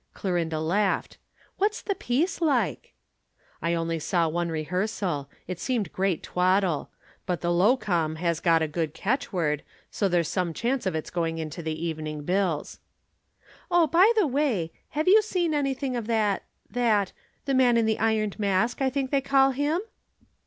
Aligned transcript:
_"]Clorinda 0.15 0.59
laughed. 0.59 1.19
"What's 1.59 1.79
the 1.79 1.93
piece 1.93 2.41
like?" 2.41 2.93
"I 3.61 3.75
only 3.75 3.99
saw 3.99 4.27
one 4.27 4.49
rehearsal. 4.49 5.29
It 5.47 5.59
seemed 5.59 5.93
great 5.93 6.23
twaddle. 6.23 6.89
But 7.27 7.41
the 7.41 7.51
low 7.51 7.77
com. 7.77 8.15
has 8.15 8.39
got 8.39 8.63
a 8.63 8.67
good 8.67 8.95
catchword, 8.95 9.61
so 9.91 10.07
there's 10.07 10.27
some 10.27 10.55
chance 10.55 10.87
of 10.87 10.95
its 10.95 11.11
going 11.11 11.37
into 11.37 11.61
the 11.61 11.85
evening 11.85 12.23
bills." 12.23 12.79
"Oh, 13.69 13.85
by 13.85 14.11
the 14.17 14.25
way, 14.25 14.71
have 14.89 15.07
you 15.07 15.21
seen 15.21 15.53
anything 15.53 15.95
of 15.95 16.07
that 16.07 16.45
that 16.71 17.11
the 17.45 17.53
man 17.53 17.77
in 17.77 17.85
the 17.85 17.99
Ironed 17.99 18.39
Mask, 18.39 18.81
I 18.81 18.89
think 18.89 19.11
they 19.11 19.21
call 19.21 19.51
him?" 19.51 19.81